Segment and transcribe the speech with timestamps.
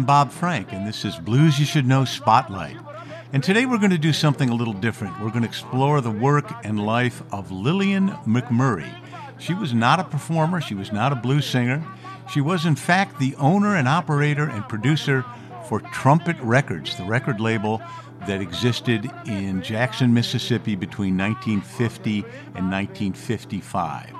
[0.00, 2.78] I'm Bob Frank, and this is Blues You Should Know Spotlight.
[3.34, 5.20] And today we're going to do something a little different.
[5.20, 8.90] We're going to explore the work and life of Lillian McMurray.
[9.38, 11.84] She was not a performer, she was not a blues singer.
[12.32, 15.22] She was, in fact, the owner and operator and producer
[15.68, 17.82] for Trumpet Records, the record label
[18.26, 22.20] that existed in Jackson, Mississippi between 1950
[22.54, 24.19] and 1955.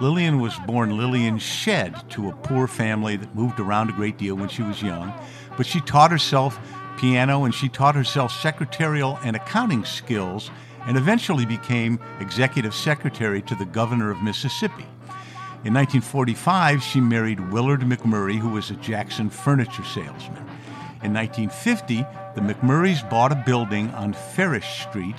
[0.00, 4.34] Lillian was born Lillian Shedd to a poor family that moved around a great deal
[4.34, 5.12] when she was young,
[5.56, 6.58] but she taught herself
[6.98, 10.50] piano and she taught herself secretarial and accounting skills
[10.86, 14.86] and eventually became executive secretary to the governor of Mississippi.
[15.64, 20.44] In 1945, she married Willard McMurray, who was a Jackson furniture salesman.
[21.02, 25.16] In 1950, the McMurrays bought a building on Farish Street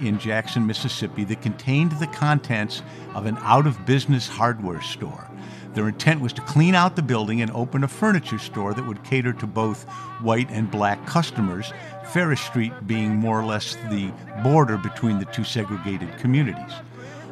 [0.00, 2.82] in Jackson, Mississippi that contained the contents
[3.14, 5.28] of an out of business hardware store.
[5.74, 9.04] Their intent was to clean out the building and open a furniture store that would
[9.04, 9.84] cater to both
[10.20, 11.72] white and black customers,
[12.06, 16.72] Farish Street being more or less the border between the two segregated communities.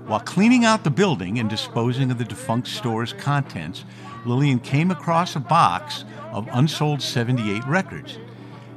[0.07, 3.85] While cleaning out the building and disposing of the defunct store's contents,
[4.25, 8.19] Lillian came across a box of unsold 78 records.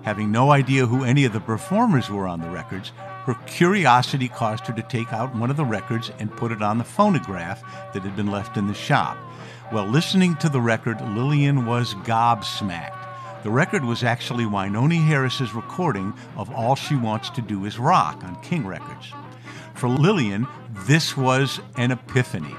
[0.04, 2.92] Having no idea who any of the performers were on the records,
[3.30, 6.80] her curiosity caused her to take out one of the records and put it on
[6.80, 7.62] the phonograph
[7.94, 9.18] that had been left in the shop.
[9.70, 13.44] While listening to the record, Lillian was gobsmacked.
[13.44, 18.24] The record was actually Wynonie Harris's recording of All She Wants to Do Is Rock
[18.24, 19.14] on King Records.
[19.76, 20.48] For Lillian,
[20.88, 22.56] this was an epiphany.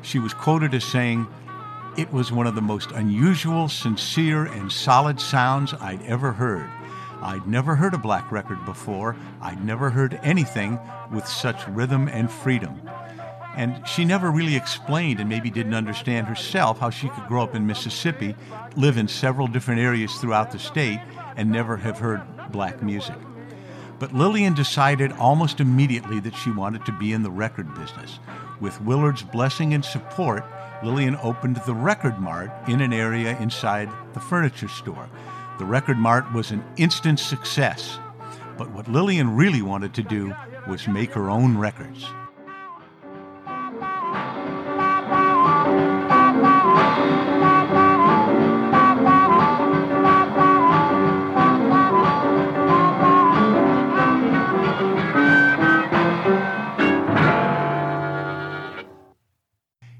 [0.00, 1.26] She was quoted as saying,
[1.98, 6.70] It was one of the most unusual, sincere, and solid sounds I'd ever heard.
[7.20, 9.16] I'd never heard a black record before.
[9.40, 10.78] I'd never heard anything
[11.12, 12.80] with such rhythm and freedom.
[13.56, 17.56] And she never really explained and maybe didn't understand herself how she could grow up
[17.56, 18.36] in Mississippi,
[18.76, 21.00] live in several different areas throughout the state,
[21.36, 22.22] and never have heard
[22.52, 23.16] black music.
[23.98, 28.20] But Lillian decided almost immediately that she wanted to be in the record business.
[28.60, 30.44] With Willard's blessing and support,
[30.84, 35.08] Lillian opened the Record Mart in an area inside the furniture store.
[35.58, 37.98] The Record Mart was an instant success.
[38.56, 40.32] But what Lillian really wanted to do
[40.68, 42.06] was make her own records.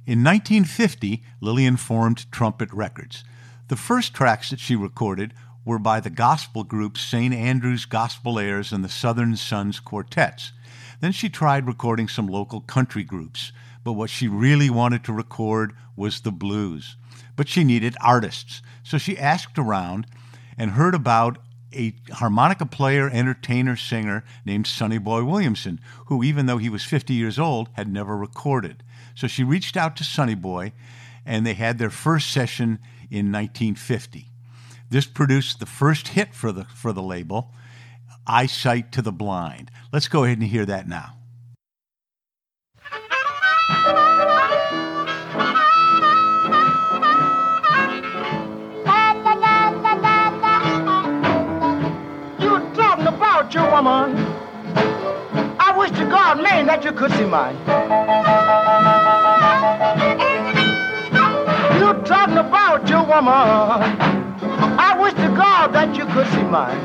[0.06, 3.24] In 1950, Lillian formed Trumpet Records.
[3.68, 5.34] The first tracks that she recorded
[5.68, 7.34] were by the gospel groups St.
[7.34, 10.52] Andrew's Gospel Airs and the Southern Sons Quartets.
[11.00, 13.52] Then she tried recording some local country groups,
[13.84, 16.96] but what she really wanted to record was the blues.
[17.36, 20.06] But she needed artists, so she asked around
[20.56, 21.36] and heard about
[21.74, 27.12] a harmonica player, entertainer, singer named Sonny Boy Williamson, who, even though he was 50
[27.12, 28.82] years old, had never recorded.
[29.14, 30.72] So she reached out to Sonny Boy,
[31.26, 32.78] and they had their first session
[33.10, 34.30] in 1950.
[34.90, 37.52] This produced the first hit for the, for the label,
[38.26, 39.70] Eyesight to the Blind.
[39.92, 41.14] Let's go ahead and hear that now.
[52.40, 54.16] You talking about your woman.
[55.60, 57.56] I wish to God, man, that you could see mine.
[61.78, 64.17] You talking about your woman.
[64.60, 66.78] I wish to God that you could see mine.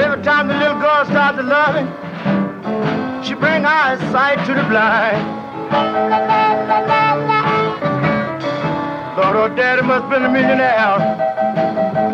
[0.00, 1.86] Every time the little girl starts to loving,
[3.22, 5.40] she bring eyesight to the blind.
[9.16, 10.98] Thought oh, her daddy must been a millionaire.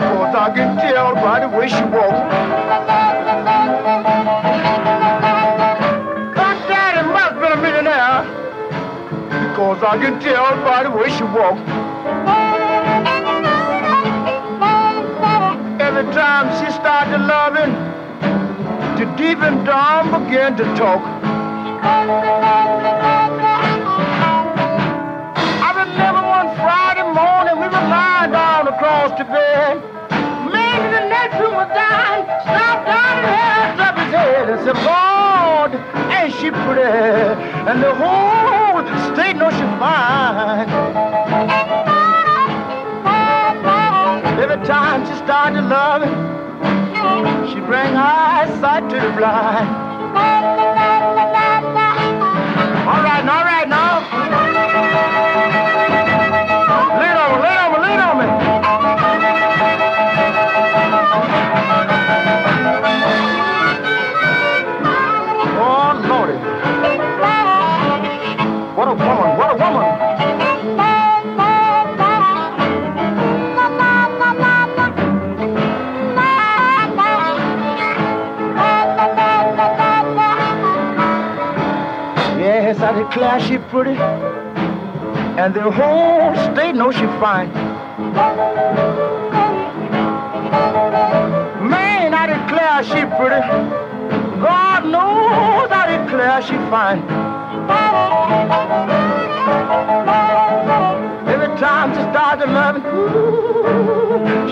[0.01, 2.96] Cause I can tell by the way she walks.
[9.57, 11.63] Because I can tell by the way she walks.
[15.81, 17.73] Every time she started loving,
[18.99, 21.01] the deep and dumb began to talk.
[36.41, 36.83] She pretty?
[36.83, 38.85] And the whole
[39.15, 40.69] state knows she's fine.
[44.39, 46.15] Every time she started loving,
[47.49, 49.87] she bring eyesight to the blind.
[83.77, 84.01] Pretty,
[85.37, 87.53] and the whole state knows she's fine.
[91.69, 93.43] Man, I declare she pretty.
[94.41, 97.03] God knows I declare she fine.
[101.29, 102.77] Every time she starts to love,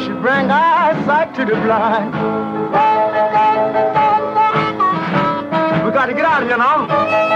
[0.04, 2.12] she bring eyesight to the blind.
[5.82, 7.33] We got to get out of here now.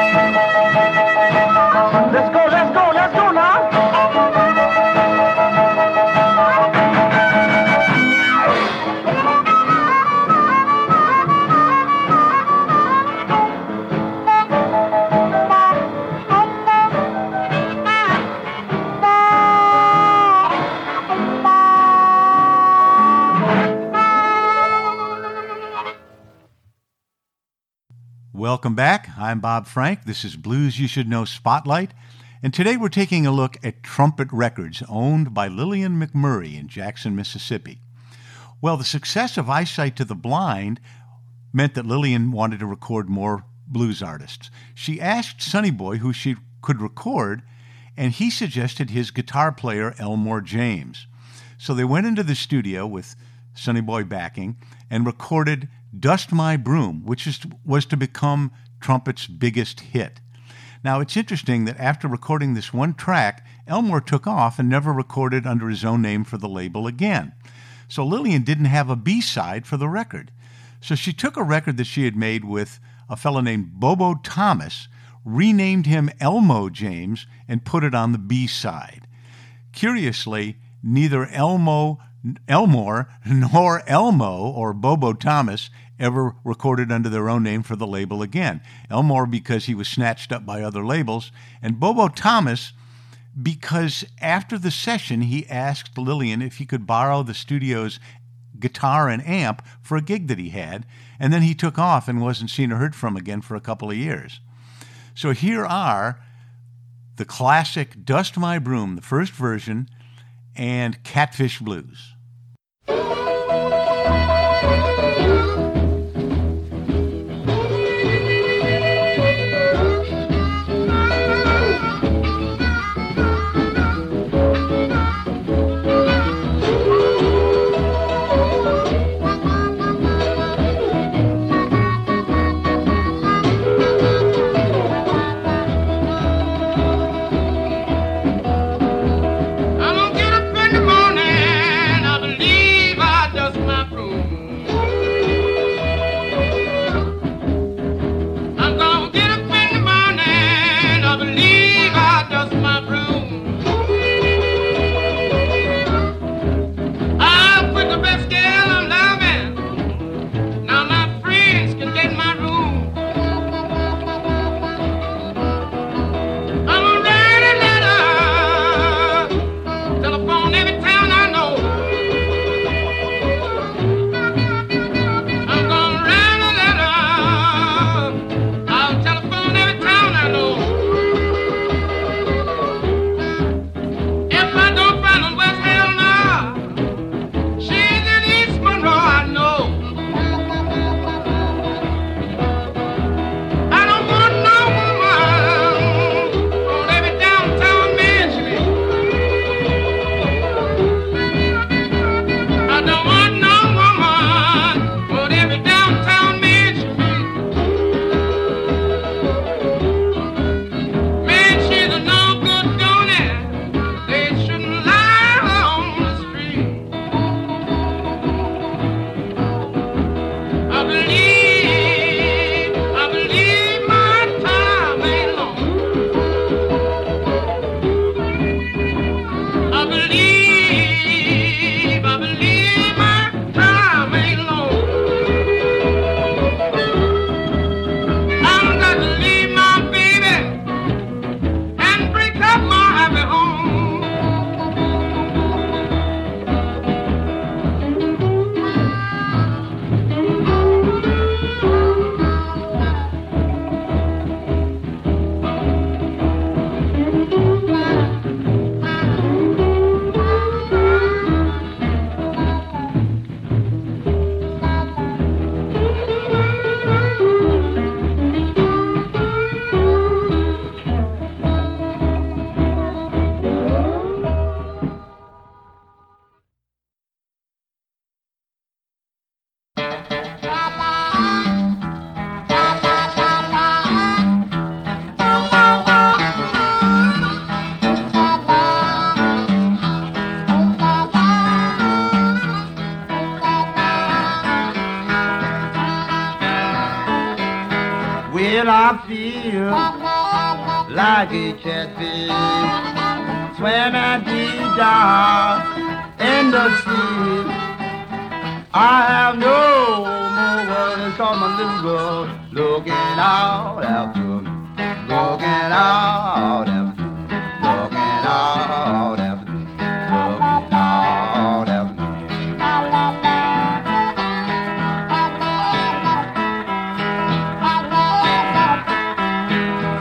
[28.68, 29.08] Welcome back.
[29.16, 30.04] I'm Bob Frank.
[30.04, 31.94] This is Blues You Should Know Spotlight.
[32.42, 37.16] And today we're taking a look at Trumpet Records, owned by Lillian McMurray in Jackson,
[37.16, 37.80] Mississippi.
[38.60, 40.80] Well, the success of Eyesight to the Blind
[41.50, 44.50] meant that Lillian wanted to record more blues artists.
[44.74, 47.40] She asked Sonny Boy who she could record,
[47.96, 51.06] and he suggested his guitar player, Elmore James.
[51.56, 53.16] So they went into the studio with
[53.54, 54.58] Sonny Boy backing
[54.90, 60.20] and recorded Dust My Broom, which is, was to become Trumpet's biggest hit.
[60.84, 65.46] Now, it's interesting that after recording this one track, Elmore took off and never recorded
[65.46, 67.32] under his own name for the label again.
[67.88, 70.30] So Lillian didn't have a B side for the record.
[70.80, 74.88] So she took a record that she had made with a fellow named Bobo Thomas,
[75.24, 79.08] renamed him Elmo James, and put it on the B side.
[79.72, 81.98] Curiously, neither Elmo
[82.48, 88.22] Elmore nor Elmo or Bobo Thomas ever recorded under their own name for the label
[88.22, 88.60] again.
[88.90, 92.72] Elmore because he was snatched up by other labels, and Bobo Thomas
[93.40, 98.00] because after the session he asked Lillian if he could borrow the studio's
[98.58, 100.84] guitar and amp for a gig that he had,
[101.20, 103.90] and then he took off and wasn't seen or heard from again for a couple
[103.90, 104.40] of years.
[105.14, 106.20] So here are
[107.16, 109.88] the classic Dust My Broom, the first version,
[110.58, 112.14] and Catfish Blues.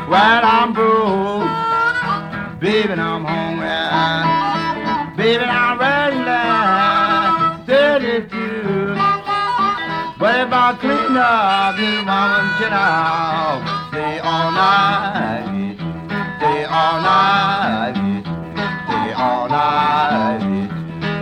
[0.10, 1.50] Well, I'm broke,
[2.62, 3.68] baby, I'm hungry,
[5.18, 6.18] baby, I'm ready,
[7.68, 8.96] thirty-two.
[10.18, 13.62] But if I clean up this woman, get out,
[13.92, 15.76] stay all night,
[16.40, 17.96] stay all night,
[18.88, 20.40] stay all night,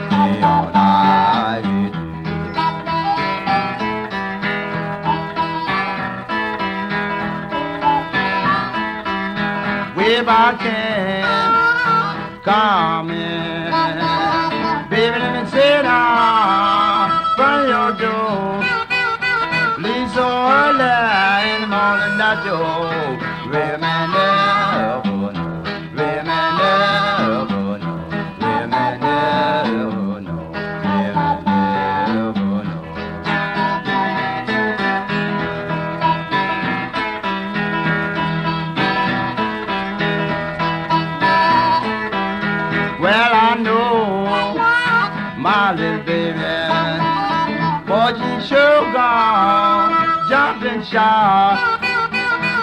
[0.10, 1.05] stay all night.
[12.44, 13.72] Come in,
[14.90, 18.64] baby, let me sit down of your door.
[19.78, 22.58] Leave so early in the morning that you
[43.66, 44.26] know
[45.42, 46.40] my little baby,
[48.48, 51.82] sure gone jumping shot.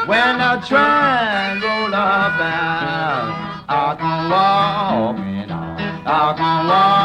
[0.07, 3.27] When train roll up and
[3.69, 5.19] I can walk
[5.51, 5.71] out,
[6.07, 7.02] I can walk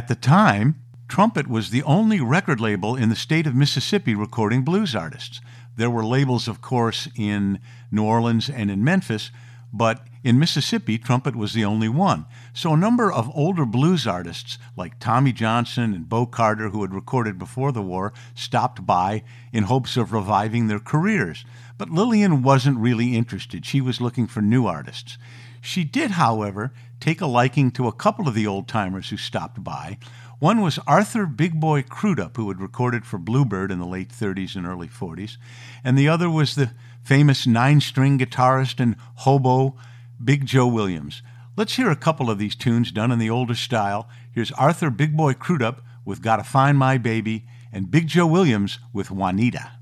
[0.00, 0.76] At the time,
[1.08, 5.42] Trumpet was the only record label in the state of Mississippi recording blues artists.
[5.76, 9.30] There were labels, of course, in New Orleans and in Memphis,
[9.70, 12.24] but in Mississippi, Trumpet was the only one.
[12.54, 16.94] So a number of older blues artists like Tommy Johnson and Bo Carter, who had
[16.94, 21.44] recorded before the war, stopped by in hopes of reviving their careers.
[21.76, 23.66] But Lillian wasn't really interested.
[23.66, 25.18] She was looking for new artists.
[25.60, 29.64] She did, however, take a liking to a couple of the old timers who stopped
[29.64, 29.98] by.
[30.38, 34.56] One was Arthur Big Boy Crudup, who had recorded for Bluebird in the late 30s
[34.56, 35.36] and early 40s,
[35.82, 36.70] and the other was the
[37.02, 39.76] famous nine string guitarist and hobo
[40.22, 41.22] Big Joe Williams.
[41.56, 44.08] Let's hear a couple of these tunes done in the older style.
[44.32, 49.10] Here's Arthur Big Boy Crudup with Gotta Find My Baby, and Big Joe Williams with
[49.10, 49.72] Juanita.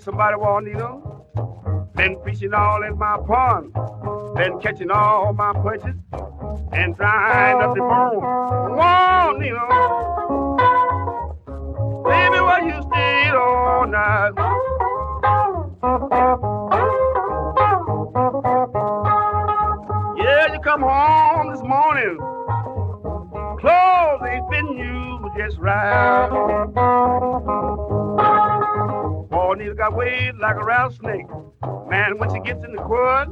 [0.00, 0.36] Somebody
[0.66, 1.90] you know.
[1.94, 3.72] Been fishing all in my pond.
[4.34, 5.96] Been catching all my punches
[6.72, 8.22] and drying up the bone.
[9.44, 9.68] You know.
[12.04, 14.32] Baby, why you stayed all night?
[20.18, 22.18] Yeah, you come home this morning.
[23.60, 26.79] Clothes ain't fitting you just right.
[29.92, 31.26] Like a rattlesnake.
[31.88, 33.28] Man, when she gets in the quad,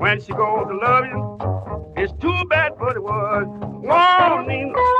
[0.00, 1.38] when she goes to love you,
[1.96, 3.46] it's too bad for the word.
[3.80, 4.91] Juanita,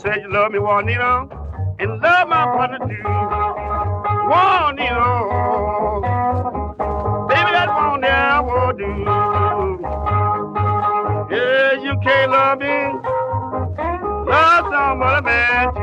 [0.00, 1.26] said you love me, Juanita,
[1.78, 3.02] and love my brother too.
[4.28, 5.06] Juanita,
[7.28, 9.04] baby, that won't never do.
[11.34, 12.74] Yeah, you can't love me.
[14.30, 15.80] Love some other man too.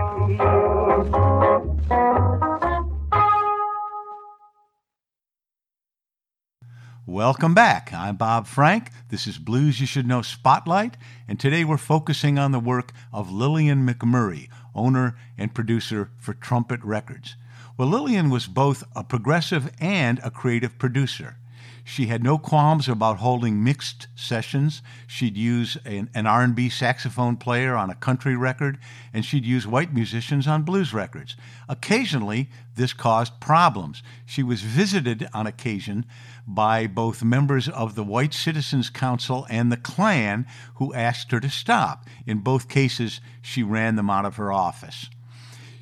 [7.09, 7.93] Welcome back.
[7.93, 8.91] I'm Bob Frank.
[9.07, 13.31] This is Blues You Should Know Spotlight, and today we're focusing on the work of
[13.31, 17.37] Lillian McMurray, owner and producer for Trumpet Records.
[17.77, 21.37] Well, Lillian was both a progressive and a creative producer.
[21.85, 24.81] She had no qualms about holding mixed sessions.
[25.07, 28.79] She'd use an, an R&B saxophone player on a country record,
[29.13, 31.37] and she'd use white musicians on blues records.
[31.69, 34.01] Occasionally, this caused problems.
[34.25, 36.05] She was visited on occasion
[36.47, 41.49] by both members of the White Citizens Council and the Klan who asked her to
[41.49, 42.05] stop.
[42.25, 45.09] In both cases, she ran them out of her office.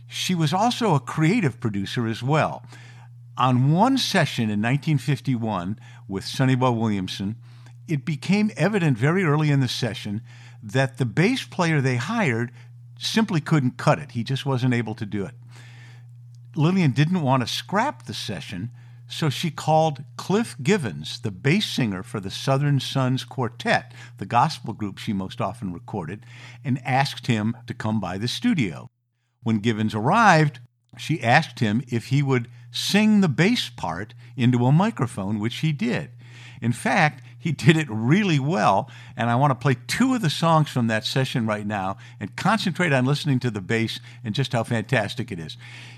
[0.07, 2.65] She was also a creative producer as well.
[3.37, 5.77] On one session in 1951
[6.07, 7.35] with Sonny Boy Williamson,
[7.87, 10.21] it became evident very early in the session
[10.63, 12.51] that the bass player they hired
[12.97, 14.11] simply couldn't cut it.
[14.11, 15.35] He just wasn't able to do it.
[16.57, 18.71] Lillian didn't want to scrap the session,
[19.07, 24.73] so she called Cliff Givens, the bass singer for the Southern Sons Quartet, the gospel
[24.73, 26.25] group she most often recorded,
[26.63, 28.89] and asked him to come by the studio.
[29.43, 30.59] When Givens arrived,
[30.97, 35.71] she asked him if he would sing the bass part into a microphone, which he
[35.71, 36.11] did.
[36.61, 40.31] In fact, he did it really well, and I want to play two of the
[40.31, 44.53] songs from that session right now and concentrate on listening to the bass and just
[44.53, 45.57] how fantastic it is.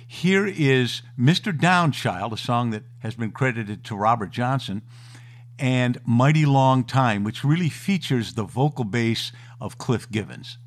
[0.09, 1.51] Here is Mr.
[1.51, 4.83] Downchild, a song that has been credited to Robert Johnson,
[5.59, 10.59] and Mighty Long Time, which really features the vocal bass of Cliff Givens.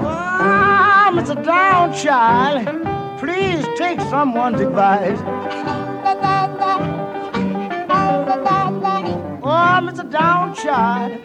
[0.00, 1.44] Ah, Mr.
[1.44, 5.18] Downchild, please take someone's advice.
[9.78, 10.10] Oh, Mr.
[10.10, 11.22] Downchild,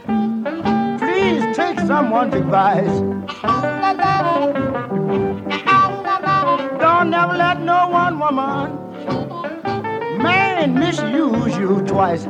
[0.99, 2.99] please take someone's advice.
[6.79, 8.77] Don't never let no one woman
[10.21, 12.27] man misuse you twice.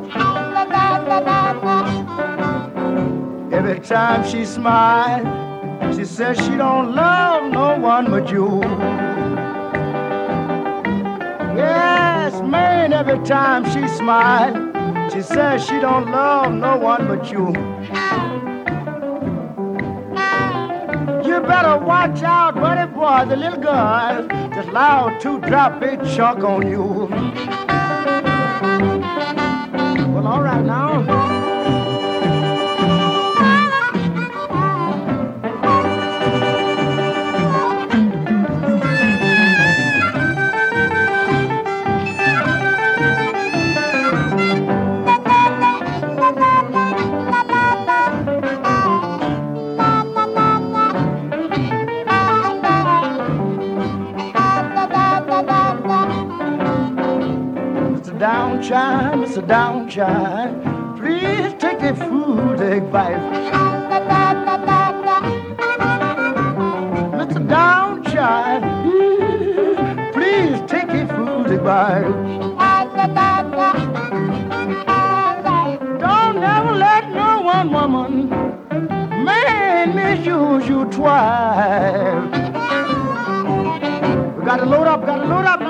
[3.51, 5.27] Every time she smiles,
[5.97, 8.61] she says she don't love no one but you.
[11.57, 14.72] Yes, man, every time she smiles,
[15.13, 17.47] she says she don't love no one but you.
[21.23, 23.25] You better watch out, buddy boy.
[23.29, 27.07] The little girl just allowed to drop a chuck on you.
[30.13, 31.32] Well, all right now.
[58.19, 59.47] Child, Mr.
[59.47, 63.19] Down child, please take the food advice.
[67.17, 67.47] Mr.
[67.47, 68.63] Down child,
[70.13, 72.05] please take the food advice.
[75.99, 78.29] Don't never let no one woman
[79.23, 82.23] man misuse you twice.
[84.37, 85.62] We gotta load up, gotta load up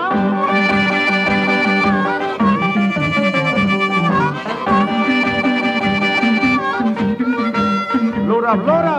[8.56, 8.93] load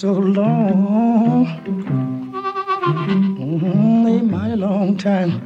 [0.00, 1.44] so long.
[3.36, 5.42] Mm-hmm, a mighty long time.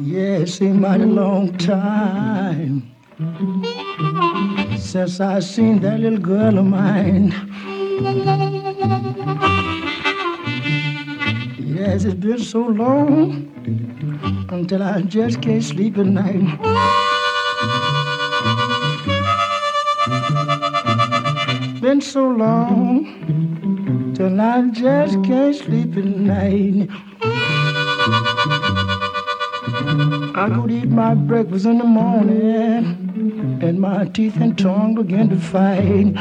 [0.00, 2.88] Yes, a mighty long time.
[4.78, 7.34] Since I seen that little girl of mine.
[11.58, 13.50] Yes, it's been so long
[14.50, 16.99] until I just can't sleep at night.
[21.90, 26.88] Been so long till I just can't sleep at night.
[30.36, 35.36] I to eat my breakfast in the morning, and my teeth and tongue begin to
[35.36, 36.14] fight.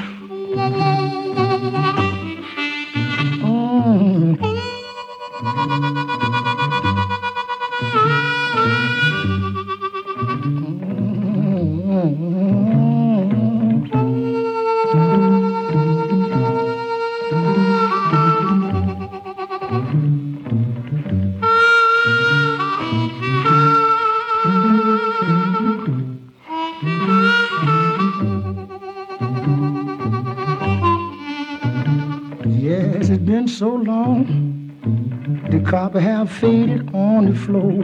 [37.50, 37.82] Floor.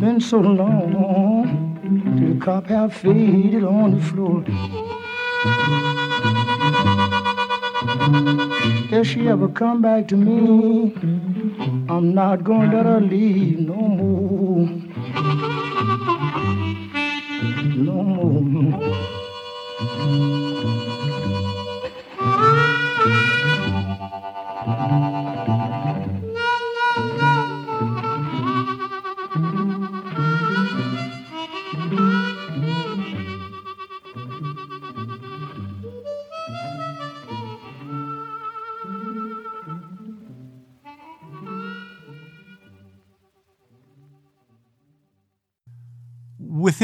[0.00, 1.76] Been so long,
[2.20, 4.44] the carpet have faded on the floor.
[8.98, 10.94] If she ever come back to me,
[11.90, 14.35] I'm not gonna let her leave no more.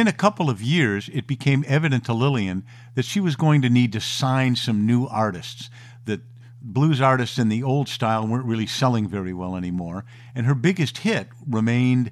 [0.02, 2.64] Within a couple of years, it became evident to Lillian
[2.96, 5.70] that she was going to need to sign some new artists,
[6.06, 6.22] that
[6.60, 10.04] blues artists in the old style weren't really selling very well anymore.
[10.34, 12.10] And her biggest hit remained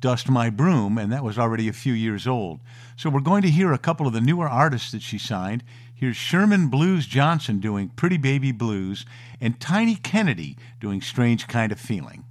[0.00, 2.58] Dust My Broom, and that was already a few years old.
[2.96, 5.62] So we're going to hear a couple of the newer artists that she signed.
[5.94, 9.06] Here's Sherman Blues Johnson doing Pretty Baby Blues,
[9.40, 12.24] and Tiny Kennedy doing Strange Kind of Feeling.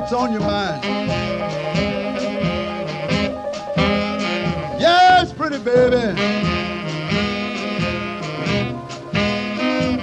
[0.00, 0.84] What's on your mind.
[4.80, 6.14] Yes, pretty baby.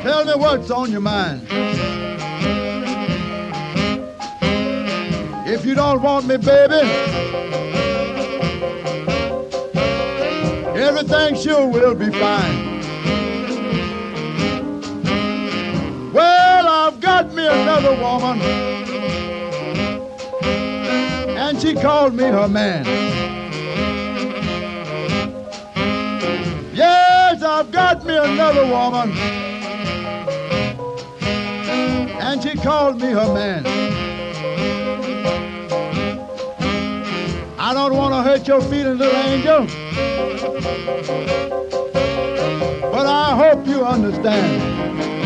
[0.01, 1.47] Tell me what's on your mind.
[5.47, 6.81] If you don't want me, baby,
[10.77, 12.75] everything sure will be fine.
[16.11, 18.74] Well, I've got me another woman,
[21.65, 22.85] she called me her man.
[26.75, 29.11] Yes, I've got me another woman,
[32.21, 33.65] and she called me her man.
[37.57, 39.65] I don't want to hurt your feelings, little angel.
[42.91, 44.61] But I hope you understand.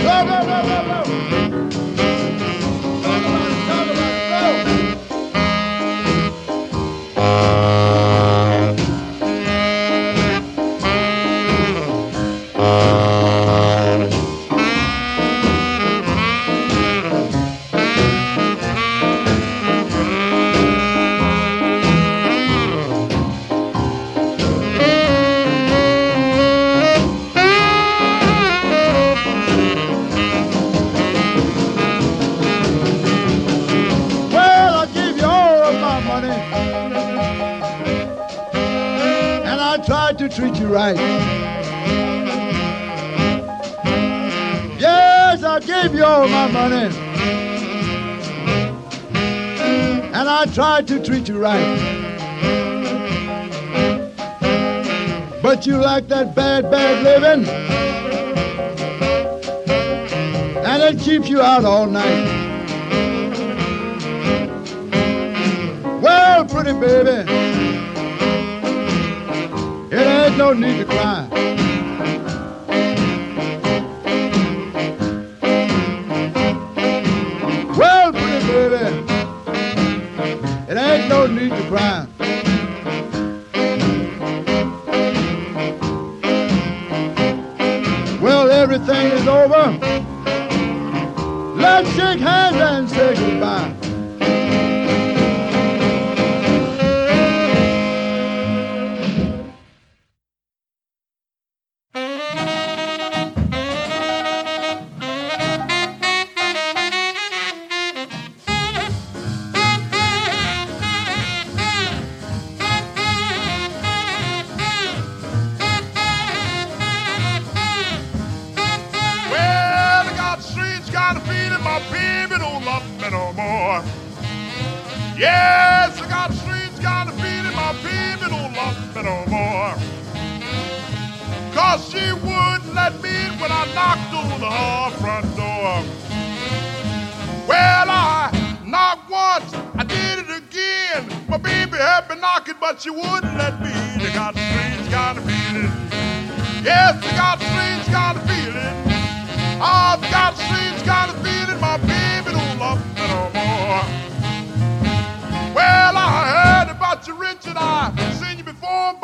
[0.01, 1.88] Go, go, go,
[40.69, 40.95] right.
[44.79, 46.95] Yes, I gave you all my money.
[50.13, 51.97] And I tried to treat you right.
[55.41, 57.47] But you like that bad, bad living.
[60.65, 62.37] And it keeps you out all night.
[66.01, 67.25] Well, pretty baby,
[70.29, 71.27] ain't no need to cry.
[77.75, 78.75] Well, pretty baby,
[80.69, 82.05] it ain't no need to cry.
[88.21, 89.77] Well, everything is over.
[91.55, 93.78] Let's shake hands and say goodbye.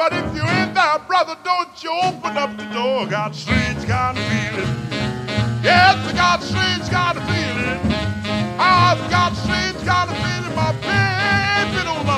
[0.10, 3.08] But if you're in there, brother, don't you open up the door.
[3.08, 4.70] Got strange kind of feeling.
[5.64, 7.80] Yes, I got strange kind of feeling.
[8.60, 12.15] Ah, I've got strange kind of feeling my baby don't love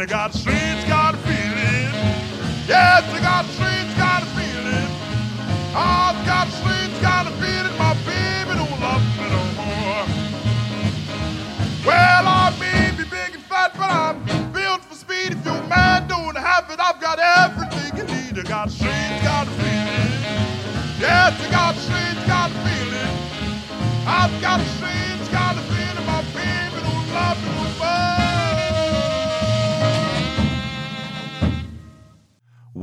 [0.00, 0.39] out my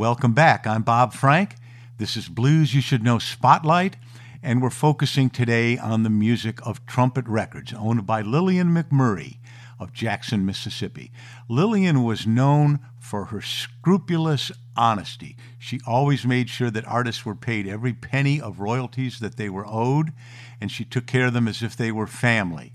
[0.07, 0.65] Welcome back.
[0.65, 1.55] I'm Bob Frank.
[1.97, 3.97] This is Blues You Should Know Spotlight,
[4.41, 9.39] and we're focusing today on the music of Trumpet Records, owned by Lillian McMurray
[9.77, 11.11] of Jackson, Mississippi.
[11.49, 15.35] Lillian was known for her scrupulous honesty.
[15.59, 19.67] She always made sure that artists were paid every penny of royalties that they were
[19.67, 20.13] owed,
[20.61, 22.71] and she took care of them as if they were family.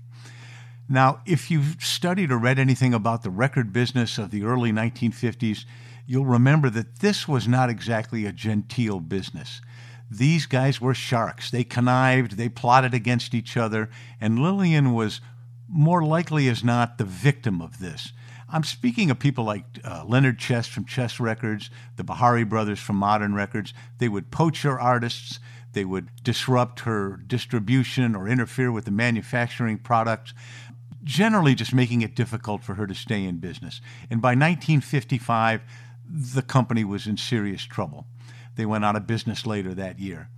[0.87, 5.65] Now, if you've studied or read anything about the record business of the early 1950s,
[6.05, 9.61] you'll remember that this was not exactly a genteel business.
[10.09, 11.49] These guys were sharks.
[11.49, 13.89] They connived, they plotted against each other,
[14.21, 15.21] and Lillian was
[15.67, 18.13] more likely as not the victim of this.
[18.49, 22.97] I'm speaking of people like uh, Leonard Chess from Chess Records, the Bihari brothers from
[22.97, 23.73] Modern Records.
[23.97, 25.39] They would poach her artists,
[25.71, 30.35] they would disrupt her distribution or interfere with the manufacturing products
[31.03, 33.81] generally just making it difficult for her to stay in business.
[34.09, 35.61] And by 1955,
[36.09, 38.07] the company was in serious trouble.
[38.55, 40.29] They went out of business later that year.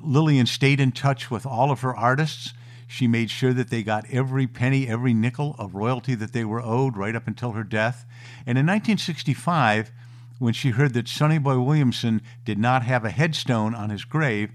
[0.00, 2.52] Lillian stayed in touch with all of her artists.
[2.86, 6.62] She made sure that they got every penny, every nickel of royalty that they were
[6.62, 8.04] owed right up until her death.
[8.40, 9.92] And in 1965,
[10.38, 14.50] when she heard that Sonny Boy Williamson did not have a headstone on his grave,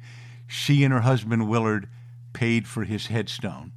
[0.45, 1.87] she and her husband Willard
[2.33, 3.71] paid for his headstone.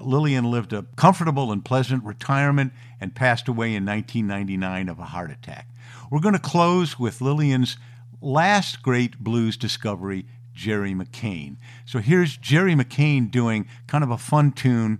[0.00, 5.30] Lillian lived a comfortable and pleasant retirement and passed away in 1999 of a heart
[5.30, 5.68] attack.
[6.12, 7.78] We're going to close with Lillian's
[8.20, 11.56] last great blues discovery, Jerry McCain.
[11.86, 14.98] So here's Jerry McCain doing kind of a fun tune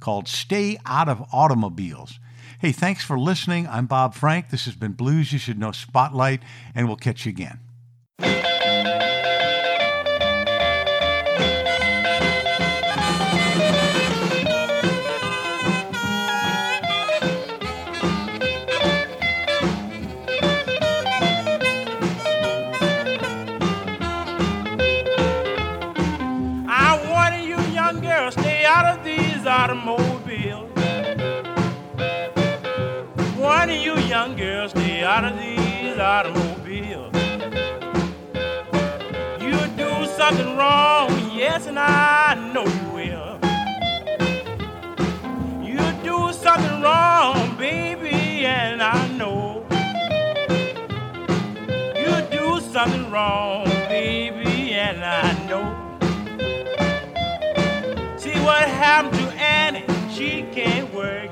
[0.00, 2.18] called Stay Out of Automobiles.
[2.58, 3.68] Hey, thanks for listening.
[3.68, 4.48] I'm Bob Frank.
[4.48, 6.40] This has been Blues You Should Know Spotlight,
[6.74, 7.60] and we'll catch you again.
[29.84, 30.70] Automobiles.
[33.36, 37.12] One of you young girls stay out of these automobiles.
[39.40, 43.38] You do something wrong, yes, and I know you will.
[45.62, 49.64] You do something wrong, baby, and I know.
[51.96, 55.66] You do something wrong, baby, and I know.
[58.18, 59.25] See what happened to
[60.16, 61.25] she can't work